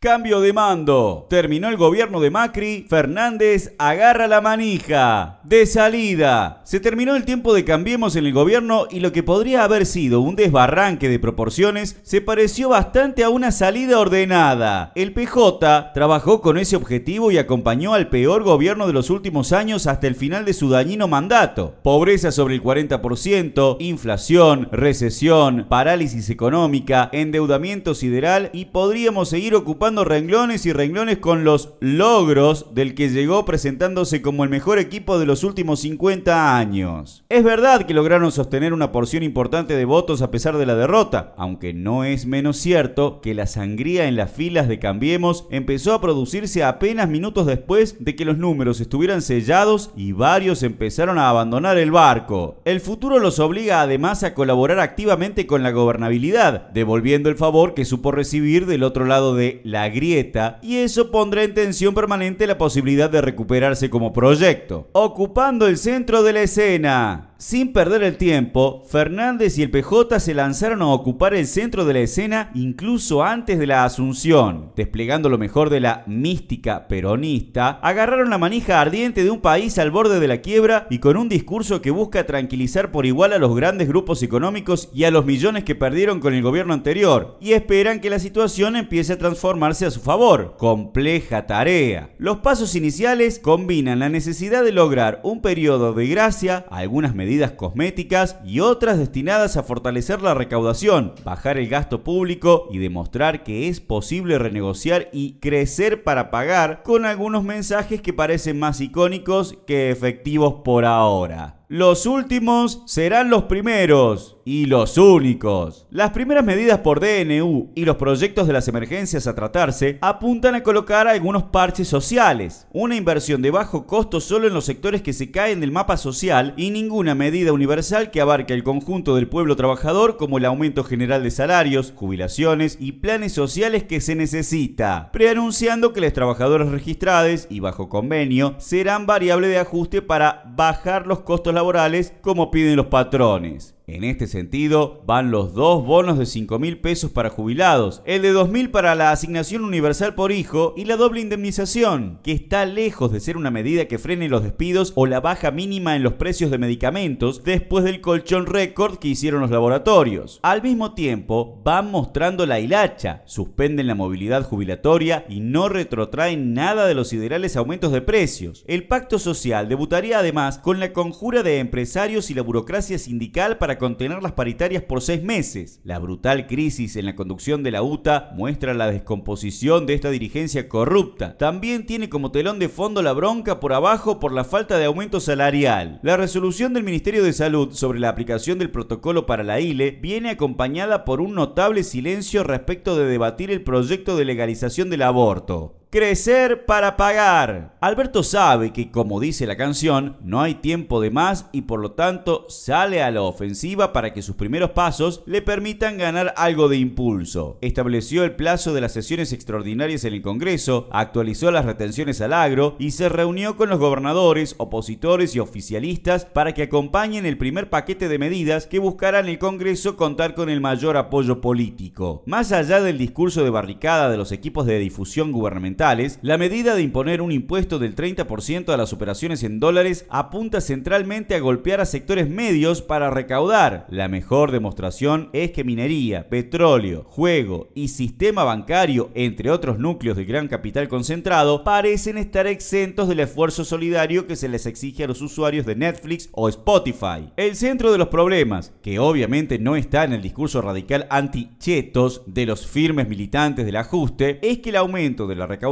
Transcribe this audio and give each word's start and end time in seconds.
Cambio 0.00 0.40
de 0.40 0.52
mando. 0.52 1.26
Terminó 1.28 1.68
el 1.68 1.76
gobierno 1.76 2.20
de 2.20 2.30
Macri. 2.30 2.86
Fernández 2.88 3.74
agarra 3.78 4.28
la 4.28 4.40
manija. 4.40 5.40
De 5.42 5.66
salida. 5.66 6.60
Se 6.62 6.78
terminó 6.78 7.16
el 7.16 7.24
tiempo 7.24 7.52
de 7.52 7.64
Cambiemos 7.64 8.14
en 8.14 8.24
el 8.24 8.32
gobierno 8.32 8.86
y 8.92 9.00
lo 9.00 9.10
que 9.10 9.24
podría 9.24 9.64
haber 9.64 9.86
sido 9.86 10.20
un 10.20 10.36
desbarranque 10.36 11.08
de 11.08 11.18
proporciones 11.18 11.96
se 12.04 12.20
pareció 12.20 12.68
bastante 12.68 13.24
a 13.24 13.30
una 13.30 13.50
salida 13.50 13.98
ordenada. 13.98 14.92
El 14.94 15.12
PJ 15.12 15.90
trabajó 15.94 16.42
con 16.42 16.58
ese 16.58 16.76
objetivo 16.76 17.32
y 17.32 17.38
acompañó 17.38 17.92
al 17.92 18.08
peor 18.08 18.44
gobierno 18.44 18.86
de 18.86 18.92
los 18.92 19.10
últimos 19.10 19.52
años 19.52 19.88
hasta 19.88 20.06
el 20.06 20.14
final 20.14 20.44
de 20.44 20.52
su 20.52 20.68
dañino 20.68 21.08
mandato. 21.08 21.74
Pobreza 21.82 22.30
sobre 22.30 22.54
el 22.54 22.62
40%, 22.62 23.78
inflación, 23.80 24.68
recesión, 24.70 25.66
parálisis 25.68 26.30
económica, 26.30 27.08
endeudamiento 27.10 27.96
sideral 27.96 28.50
y 28.52 28.66
podríamos 28.66 29.30
seguir 29.30 29.56
ocupando 29.56 29.87
renglones 29.96 30.66
y 30.66 30.72
renglones 30.72 31.18
con 31.18 31.44
los 31.44 31.70
logros 31.80 32.74
del 32.74 32.94
que 32.94 33.08
llegó 33.08 33.44
presentándose 33.46 34.20
como 34.20 34.44
el 34.44 34.50
mejor 34.50 34.78
equipo 34.78 35.18
de 35.18 35.24
los 35.24 35.44
últimos 35.44 35.80
50 35.80 36.56
años. 36.56 37.24
Es 37.30 37.42
verdad 37.42 37.86
que 37.86 37.94
lograron 37.94 38.30
sostener 38.30 38.74
una 38.74 38.92
porción 38.92 39.22
importante 39.22 39.74
de 39.74 39.84
votos 39.86 40.20
a 40.20 40.30
pesar 40.30 40.58
de 40.58 40.66
la 40.66 40.74
derrota, 40.74 41.34
aunque 41.38 41.72
no 41.72 42.04
es 42.04 42.26
menos 42.26 42.58
cierto 42.58 43.20
que 43.22 43.34
la 43.34 43.46
sangría 43.46 44.06
en 44.06 44.16
las 44.16 44.30
filas 44.30 44.68
de 44.68 44.78
Cambiemos 44.78 45.46
empezó 45.50 45.94
a 45.94 46.00
producirse 46.00 46.62
apenas 46.62 47.08
minutos 47.08 47.46
después 47.46 47.96
de 47.98 48.14
que 48.14 48.26
los 48.26 48.36
números 48.36 48.80
estuvieran 48.80 49.22
sellados 49.22 49.90
y 49.96 50.12
varios 50.12 50.62
empezaron 50.62 51.18
a 51.18 51.30
abandonar 51.30 51.78
el 51.78 51.90
barco. 51.90 52.60
El 52.66 52.80
futuro 52.80 53.18
los 53.18 53.38
obliga 53.38 53.80
además 53.80 54.22
a 54.22 54.34
colaborar 54.34 54.80
activamente 54.80 55.46
con 55.46 55.62
la 55.62 55.70
gobernabilidad, 55.70 56.68
devolviendo 56.70 57.30
el 57.30 57.36
favor 57.36 57.72
que 57.72 57.86
supo 57.86 58.12
recibir 58.12 58.66
del 58.66 58.82
otro 58.82 59.06
lado 59.06 59.34
de 59.34 59.60
la 59.64 59.77
grieta 59.86 60.58
y 60.62 60.78
eso 60.78 61.12
pondrá 61.12 61.44
en 61.44 61.54
tensión 61.54 61.94
permanente 61.94 62.48
la 62.48 62.58
posibilidad 62.58 63.08
de 63.08 63.20
recuperarse 63.20 63.88
como 63.88 64.12
proyecto. 64.12 64.88
Ocupando 64.92 65.68
el 65.68 65.78
centro 65.78 66.24
de 66.24 66.32
la 66.32 66.42
escena, 66.42 67.27
sin 67.40 67.72
perder 67.72 68.02
el 68.02 68.16
tiempo, 68.16 68.82
Fernández 68.90 69.58
y 69.58 69.62
el 69.62 69.70
PJ 69.70 70.18
se 70.18 70.34
lanzaron 70.34 70.82
a 70.82 70.88
ocupar 70.88 71.34
el 71.34 71.46
centro 71.46 71.84
de 71.84 71.92
la 71.92 72.00
escena 72.00 72.50
incluso 72.52 73.22
antes 73.22 73.60
de 73.60 73.66
la 73.68 73.84
asunción. 73.84 74.72
Desplegando 74.74 75.28
lo 75.28 75.38
mejor 75.38 75.70
de 75.70 75.78
la 75.78 76.02
mística 76.08 76.88
peronista, 76.88 77.78
agarraron 77.80 78.30
la 78.30 78.38
manija 78.38 78.80
ardiente 78.80 79.22
de 79.22 79.30
un 79.30 79.40
país 79.40 79.78
al 79.78 79.92
borde 79.92 80.18
de 80.18 80.26
la 80.26 80.38
quiebra 80.38 80.88
y 80.90 80.98
con 80.98 81.16
un 81.16 81.28
discurso 81.28 81.80
que 81.80 81.92
busca 81.92 82.26
tranquilizar 82.26 82.90
por 82.90 83.06
igual 83.06 83.32
a 83.32 83.38
los 83.38 83.54
grandes 83.54 83.86
grupos 83.86 84.24
económicos 84.24 84.88
y 84.92 85.04
a 85.04 85.12
los 85.12 85.24
millones 85.24 85.62
que 85.62 85.76
perdieron 85.76 86.18
con 86.18 86.34
el 86.34 86.42
gobierno 86.42 86.74
anterior, 86.74 87.38
y 87.40 87.52
esperan 87.52 88.00
que 88.00 88.10
la 88.10 88.18
situación 88.18 88.74
empiece 88.74 89.12
a 89.12 89.18
transformarse 89.18 89.86
a 89.86 89.92
su 89.92 90.00
favor. 90.00 90.56
Compleja 90.58 91.46
tarea. 91.46 92.10
Los 92.18 92.38
pasos 92.38 92.74
iniciales 92.74 93.38
combinan 93.38 94.00
la 94.00 94.08
necesidad 94.08 94.64
de 94.64 94.72
lograr 94.72 95.20
un 95.22 95.40
periodo 95.40 95.92
de 95.92 96.08
gracia, 96.08 96.66
algunas 96.68 97.14
medidas 97.14 97.27
medidas 97.28 97.50
cosméticas 97.52 98.38
y 98.42 98.60
otras 98.60 98.98
destinadas 98.98 99.58
a 99.58 99.62
fortalecer 99.62 100.22
la 100.22 100.32
recaudación, 100.32 101.12
bajar 101.26 101.58
el 101.58 101.68
gasto 101.68 102.02
público 102.02 102.68
y 102.70 102.78
demostrar 102.78 103.44
que 103.44 103.68
es 103.68 103.80
posible 103.80 104.38
renegociar 104.38 105.10
y 105.12 105.34
crecer 105.34 106.04
para 106.04 106.30
pagar 106.30 106.82
con 106.82 107.04
algunos 107.04 107.44
mensajes 107.44 108.00
que 108.00 108.14
parecen 108.14 108.58
más 108.58 108.80
icónicos 108.80 109.58
que 109.66 109.90
efectivos 109.90 110.62
por 110.64 110.86
ahora. 110.86 111.57
Los 111.70 112.06
últimos 112.06 112.80
serán 112.86 113.28
los 113.28 113.42
primeros 113.42 114.38
y 114.46 114.64
los 114.64 114.96
únicos. 114.96 115.86
Las 115.90 116.12
primeras 116.12 116.42
medidas 116.42 116.78
por 116.78 116.98
DNU 116.98 117.72
y 117.74 117.84
los 117.84 117.96
proyectos 117.96 118.46
de 118.46 118.54
las 118.54 118.66
emergencias 118.68 119.26
a 119.26 119.34
tratarse 119.34 119.98
apuntan 120.00 120.54
a 120.54 120.62
colocar 120.62 121.06
algunos 121.06 121.42
parches 121.42 121.86
sociales, 121.86 122.66
una 122.72 122.96
inversión 122.96 123.42
de 123.42 123.50
bajo 123.50 123.86
costo 123.86 124.18
solo 124.20 124.46
en 124.46 124.54
los 124.54 124.64
sectores 124.64 125.02
que 125.02 125.12
se 125.12 125.30
caen 125.30 125.60
del 125.60 125.70
mapa 125.70 125.98
social 125.98 126.54
y 126.56 126.70
ninguna 126.70 127.14
medida 127.14 127.52
universal 127.52 128.10
que 128.10 128.22
abarque 128.22 128.54
el 128.54 128.64
conjunto 128.64 129.14
del 129.14 129.28
pueblo 129.28 129.54
trabajador 129.54 130.16
como 130.16 130.38
el 130.38 130.46
aumento 130.46 130.82
general 130.84 131.22
de 131.22 131.30
salarios, 131.30 131.92
jubilaciones 131.94 132.78
y 132.80 132.92
planes 132.92 133.34
sociales 133.34 133.84
que 133.84 134.00
se 134.00 134.14
necesita, 134.14 135.10
preanunciando 135.12 135.92
que 135.92 136.00
los 136.00 136.14
trabajadores 136.14 136.70
registrados 136.70 137.46
y 137.50 137.60
bajo 137.60 137.90
convenio 137.90 138.54
serán 138.56 139.04
variable 139.04 139.48
de 139.48 139.58
ajuste 139.58 140.00
para 140.00 140.44
bajar 140.56 141.06
los 141.06 141.20
costos 141.20 141.57
laborales 141.58 142.14
como 142.22 142.50
piden 142.50 142.76
los 142.76 142.86
patrones. 142.86 143.74
En 143.88 144.04
este 144.04 144.26
sentido, 144.26 145.02
van 145.06 145.30
los 145.30 145.54
dos 145.54 145.82
bonos 145.82 146.18
de 146.18 146.26
5 146.26 146.58
mil 146.58 146.78
pesos 146.78 147.10
para 147.10 147.30
jubilados, 147.30 148.02
el 148.04 148.20
de 148.20 148.32
2 148.32 148.50
mil 148.50 148.70
para 148.70 148.94
la 148.94 149.12
asignación 149.12 149.64
universal 149.64 150.14
por 150.14 150.30
hijo 150.30 150.74
y 150.76 150.84
la 150.84 150.96
doble 150.98 151.22
indemnización, 151.22 152.20
que 152.22 152.32
está 152.32 152.66
lejos 152.66 153.10
de 153.10 153.20
ser 153.20 153.38
una 153.38 153.50
medida 153.50 153.86
que 153.86 153.98
frene 153.98 154.28
los 154.28 154.42
despidos 154.42 154.92
o 154.94 155.06
la 155.06 155.20
baja 155.20 155.52
mínima 155.52 155.96
en 155.96 156.02
los 156.02 156.12
precios 156.12 156.50
de 156.50 156.58
medicamentos 156.58 157.44
después 157.44 157.82
del 157.82 158.02
colchón 158.02 158.44
récord 158.44 158.98
que 158.98 159.08
hicieron 159.08 159.40
los 159.40 159.50
laboratorios. 159.50 160.38
Al 160.42 160.62
mismo 160.62 160.92
tiempo, 160.92 161.58
van 161.64 161.90
mostrando 161.90 162.44
la 162.44 162.60
hilacha, 162.60 163.22
suspenden 163.24 163.86
la 163.86 163.94
movilidad 163.94 164.44
jubilatoria 164.44 165.24
y 165.30 165.40
no 165.40 165.70
retrotraen 165.70 166.52
nada 166.52 166.86
de 166.86 166.94
los 166.94 167.14
ideales 167.14 167.56
aumentos 167.56 167.90
de 167.92 168.02
precios. 168.02 168.66
El 168.68 168.86
pacto 168.86 169.18
social 169.18 169.66
debutaría 169.66 170.18
además 170.18 170.58
con 170.58 170.78
la 170.78 170.92
conjura 170.92 171.42
de 171.42 171.58
empresarios 171.58 172.30
y 172.30 172.34
la 172.34 172.42
burocracia 172.42 172.98
sindical 172.98 173.56
para 173.56 173.77
contener 173.78 174.22
las 174.22 174.32
paritarias 174.32 174.82
por 174.82 175.00
seis 175.00 175.22
meses. 175.22 175.80
La 175.84 175.98
brutal 175.98 176.46
crisis 176.46 176.96
en 176.96 177.06
la 177.06 177.14
conducción 177.14 177.62
de 177.62 177.70
la 177.70 177.82
UTA 177.82 178.30
muestra 178.34 178.74
la 178.74 178.90
descomposición 178.90 179.86
de 179.86 179.94
esta 179.94 180.10
dirigencia 180.10 180.68
corrupta. 180.68 181.36
También 181.38 181.86
tiene 181.86 182.08
como 182.08 182.30
telón 182.30 182.58
de 182.58 182.68
fondo 182.68 183.02
la 183.02 183.12
bronca 183.12 183.60
por 183.60 183.72
abajo 183.72 184.20
por 184.20 184.32
la 184.32 184.44
falta 184.44 184.78
de 184.78 184.84
aumento 184.84 185.20
salarial. 185.20 186.00
La 186.02 186.16
resolución 186.16 186.74
del 186.74 186.84
Ministerio 186.84 187.24
de 187.24 187.32
Salud 187.32 187.72
sobre 187.72 188.00
la 188.00 188.08
aplicación 188.08 188.58
del 188.58 188.70
protocolo 188.70 189.26
para 189.26 189.44
la 189.44 189.60
ILE 189.60 189.92
viene 189.92 190.30
acompañada 190.30 191.04
por 191.04 191.20
un 191.20 191.34
notable 191.34 191.82
silencio 191.82 192.44
respecto 192.44 192.96
de 192.96 193.06
debatir 193.06 193.50
el 193.50 193.62
proyecto 193.62 194.16
de 194.16 194.24
legalización 194.24 194.90
del 194.90 195.02
aborto. 195.02 195.77
Crecer 195.90 196.66
para 196.66 196.98
pagar. 196.98 197.78
Alberto 197.80 198.22
sabe 198.22 198.74
que, 198.74 198.90
como 198.90 199.20
dice 199.20 199.46
la 199.46 199.56
canción, 199.56 200.18
no 200.20 200.42
hay 200.42 200.56
tiempo 200.56 201.00
de 201.00 201.10
más 201.10 201.46
y 201.50 201.62
por 201.62 201.80
lo 201.80 201.92
tanto 201.92 202.44
sale 202.50 203.02
a 203.02 203.10
la 203.10 203.22
ofensiva 203.22 203.90
para 203.94 204.12
que 204.12 204.20
sus 204.20 204.36
primeros 204.36 204.72
pasos 204.72 205.22
le 205.24 205.40
permitan 205.40 205.96
ganar 205.96 206.34
algo 206.36 206.68
de 206.68 206.76
impulso. 206.76 207.56
Estableció 207.62 208.24
el 208.24 208.36
plazo 208.36 208.74
de 208.74 208.82
las 208.82 208.92
sesiones 208.92 209.32
extraordinarias 209.32 210.04
en 210.04 210.12
el 210.12 210.20
Congreso, 210.20 210.90
actualizó 210.92 211.50
las 211.50 211.64
retenciones 211.64 212.20
al 212.20 212.34
agro 212.34 212.76
y 212.78 212.90
se 212.90 213.08
reunió 213.08 213.56
con 213.56 213.70
los 213.70 213.78
gobernadores, 213.78 214.56
opositores 214.58 215.34
y 215.36 215.38
oficialistas 215.38 216.26
para 216.26 216.52
que 216.52 216.64
acompañen 216.64 217.24
el 217.24 217.38
primer 217.38 217.70
paquete 217.70 218.08
de 218.08 218.18
medidas 218.18 218.66
que 218.66 218.78
buscarán 218.78 219.26
el 219.26 219.38
Congreso 219.38 219.96
contar 219.96 220.34
con 220.34 220.50
el 220.50 220.60
mayor 220.60 220.98
apoyo 220.98 221.40
político. 221.40 222.24
Más 222.26 222.52
allá 222.52 222.82
del 222.82 222.98
discurso 222.98 223.42
de 223.42 223.48
barricada 223.48 224.10
de 224.10 224.18
los 224.18 224.32
equipos 224.32 224.66
de 224.66 224.78
difusión 224.78 225.32
gubernamental, 225.32 225.77
la 226.22 226.38
medida 226.38 226.74
de 226.74 226.82
imponer 226.82 227.22
un 227.22 227.30
impuesto 227.30 227.78
del 227.78 227.94
30% 227.94 228.74
a 228.74 228.76
las 228.76 228.92
operaciones 228.92 229.44
en 229.44 229.60
dólares 229.60 230.06
apunta 230.08 230.60
centralmente 230.60 231.36
a 231.36 231.38
golpear 231.38 231.80
a 231.80 231.86
sectores 231.86 232.28
medios 232.28 232.82
para 232.82 233.10
recaudar. 233.10 233.86
La 233.88 234.08
mejor 234.08 234.50
demostración 234.50 235.30
es 235.32 235.52
que 235.52 235.62
minería, 235.62 236.28
petróleo, 236.28 237.04
juego 237.04 237.68
y 237.76 237.88
sistema 237.88 238.42
bancario, 238.42 239.12
entre 239.14 239.52
otros 239.52 239.78
núcleos 239.78 240.16
de 240.16 240.24
gran 240.24 240.48
capital 240.48 240.88
concentrado, 240.88 241.62
parecen 241.62 242.18
estar 242.18 242.48
exentos 242.48 243.06
del 243.06 243.20
esfuerzo 243.20 243.64
solidario 243.64 244.26
que 244.26 244.34
se 244.34 244.48
les 244.48 244.66
exige 244.66 245.04
a 245.04 245.06
los 245.06 245.22
usuarios 245.22 245.64
de 245.64 245.76
Netflix 245.76 246.28
o 246.32 246.48
Spotify. 246.48 247.30
El 247.36 247.54
centro 247.54 247.92
de 247.92 247.98
los 247.98 248.08
problemas, 248.08 248.72
que 248.82 248.98
obviamente 248.98 249.60
no 249.60 249.76
está 249.76 250.02
en 250.02 250.12
el 250.12 250.22
discurso 250.22 250.60
radical 250.60 251.06
anti-chetos 251.08 252.22
de 252.26 252.46
los 252.46 252.66
firmes 252.66 253.08
militantes 253.08 253.64
del 253.64 253.76
ajuste, 253.76 254.40
es 254.42 254.58
que 254.58 254.70
el 254.70 254.76
aumento 254.76 255.28
de 255.28 255.36
la 255.36 255.46
recaudación 255.46 255.67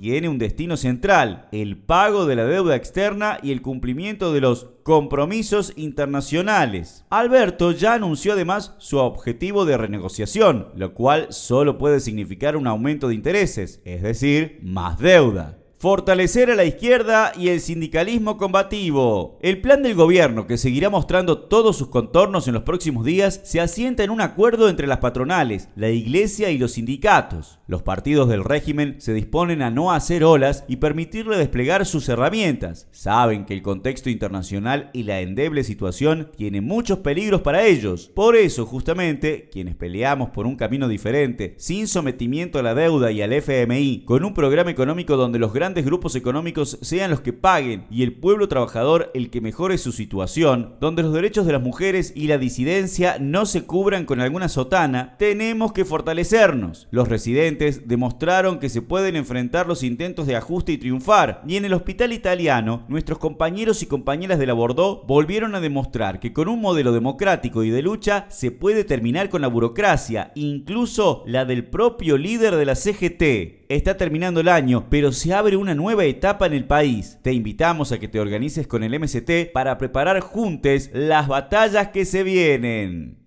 tiene 0.00 0.28
un 0.28 0.38
destino 0.38 0.76
central, 0.76 1.48
el 1.52 1.76
pago 1.76 2.26
de 2.26 2.36
la 2.36 2.44
deuda 2.44 2.76
externa 2.76 3.38
y 3.42 3.52
el 3.52 3.62
cumplimiento 3.62 4.32
de 4.32 4.40
los 4.40 4.68
compromisos 4.82 5.72
internacionales. 5.76 7.04
Alberto 7.10 7.72
ya 7.72 7.94
anunció 7.94 8.32
además 8.32 8.74
su 8.78 8.98
objetivo 8.98 9.64
de 9.64 9.76
renegociación, 9.76 10.68
lo 10.74 10.94
cual 10.94 11.28
solo 11.30 11.78
puede 11.78 12.00
significar 12.00 12.56
un 12.56 12.66
aumento 12.66 13.08
de 13.08 13.14
intereses, 13.14 13.80
es 13.84 14.02
decir, 14.02 14.58
más 14.62 14.98
deuda. 14.98 15.61
Fortalecer 15.82 16.48
a 16.48 16.54
la 16.54 16.64
izquierda 16.64 17.32
y 17.36 17.48
el 17.48 17.60
sindicalismo 17.60 18.36
combativo. 18.36 19.36
El 19.42 19.60
plan 19.60 19.82
del 19.82 19.96
gobierno, 19.96 20.46
que 20.46 20.56
seguirá 20.56 20.90
mostrando 20.90 21.38
todos 21.38 21.76
sus 21.76 21.88
contornos 21.88 22.46
en 22.46 22.54
los 22.54 22.62
próximos 22.62 23.04
días, 23.04 23.40
se 23.42 23.60
asienta 23.60 24.04
en 24.04 24.10
un 24.10 24.20
acuerdo 24.20 24.68
entre 24.68 24.86
las 24.86 24.98
patronales, 24.98 25.68
la 25.74 25.90
iglesia 25.90 26.50
y 26.52 26.58
los 26.58 26.74
sindicatos. 26.74 27.58
Los 27.66 27.82
partidos 27.82 28.28
del 28.28 28.44
régimen 28.44 29.00
se 29.00 29.12
disponen 29.12 29.60
a 29.60 29.70
no 29.70 29.90
hacer 29.90 30.22
olas 30.22 30.62
y 30.68 30.76
permitirle 30.76 31.36
desplegar 31.36 31.84
sus 31.84 32.08
herramientas. 32.08 32.86
Saben 32.92 33.44
que 33.44 33.54
el 33.54 33.62
contexto 33.62 34.08
internacional 34.08 34.88
y 34.92 35.02
la 35.02 35.20
endeble 35.20 35.64
situación 35.64 36.30
tienen 36.36 36.62
muchos 36.62 36.98
peligros 36.98 37.40
para 37.40 37.64
ellos. 37.66 38.08
Por 38.14 38.36
eso, 38.36 38.66
justamente, 38.66 39.48
quienes 39.50 39.74
peleamos 39.74 40.30
por 40.30 40.46
un 40.46 40.54
camino 40.54 40.86
diferente, 40.86 41.56
sin 41.58 41.88
sometimiento 41.88 42.60
a 42.60 42.62
la 42.62 42.76
deuda 42.76 43.10
y 43.10 43.20
al 43.20 43.32
FMI, 43.32 44.04
con 44.04 44.24
un 44.24 44.32
programa 44.32 44.70
económico 44.70 45.16
donde 45.16 45.40
los 45.40 45.52
grandes 45.52 45.71
grupos 45.80 46.14
económicos 46.16 46.78
sean 46.82 47.10
los 47.10 47.22
que 47.22 47.32
paguen 47.32 47.86
y 47.90 48.02
el 48.02 48.12
pueblo 48.12 48.48
trabajador 48.48 49.10
el 49.14 49.30
que 49.30 49.40
mejore 49.40 49.78
su 49.78 49.92
situación, 49.92 50.74
donde 50.78 51.02
los 51.02 51.14
derechos 51.14 51.46
de 51.46 51.52
las 51.52 51.62
mujeres 51.62 52.12
y 52.14 52.26
la 52.26 52.36
disidencia 52.36 53.16
no 53.18 53.46
se 53.46 53.64
cubran 53.64 54.04
con 54.04 54.20
alguna 54.20 54.50
sotana, 54.50 55.16
tenemos 55.18 55.72
que 55.72 55.86
fortalecernos. 55.86 56.88
Los 56.90 57.08
residentes 57.08 57.88
demostraron 57.88 58.58
que 58.58 58.68
se 58.68 58.82
pueden 58.82 59.16
enfrentar 59.16 59.66
los 59.66 59.82
intentos 59.82 60.26
de 60.26 60.36
ajuste 60.36 60.72
y 60.72 60.78
triunfar, 60.78 61.42
y 61.46 61.56
en 61.56 61.64
el 61.64 61.72
hospital 61.72 62.12
italiano, 62.12 62.84
nuestros 62.88 63.18
compañeros 63.18 63.82
y 63.82 63.86
compañeras 63.86 64.38
de 64.38 64.46
la 64.46 64.52
Bordeaux 64.52 65.06
volvieron 65.06 65.54
a 65.54 65.60
demostrar 65.60 66.20
que 66.20 66.32
con 66.32 66.48
un 66.48 66.60
modelo 66.60 66.92
democrático 66.92 67.62
y 67.64 67.70
de 67.70 67.82
lucha 67.82 68.26
se 68.28 68.50
puede 68.50 68.84
terminar 68.84 69.28
con 69.28 69.40
la 69.40 69.48
burocracia, 69.48 70.32
incluso 70.34 71.22
la 71.26 71.44
del 71.44 71.64
propio 71.64 72.18
líder 72.18 72.56
de 72.56 72.66
la 72.66 72.74
CGT. 72.74 73.62
Está 73.68 73.96
terminando 73.96 74.40
el 74.40 74.48
año, 74.48 74.86
pero 74.90 75.12
se 75.12 75.32
abre 75.32 75.56
una 75.62 75.74
nueva 75.74 76.04
etapa 76.04 76.46
en 76.46 76.52
el 76.52 76.64
país. 76.64 77.18
Te 77.22 77.32
invitamos 77.32 77.92
a 77.92 77.98
que 77.98 78.08
te 78.08 78.20
organices 78.20 78.66
con 78.66 78.82
el 78.82 78.98
MST 78.98 79.52
para 79.52 79.78
preparar 79.78 80.20
juntos 80.20 80.90
las 80.92 81.28
batallas 81.28 81.88
que 81.88 82.04
se 82.04 82.24
vienen. 82.24 83.21